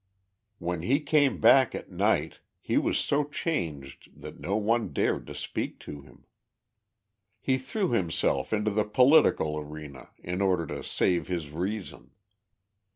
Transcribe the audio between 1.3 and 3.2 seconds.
back at night, he was